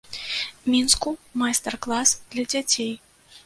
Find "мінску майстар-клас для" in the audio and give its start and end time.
0.75-2.51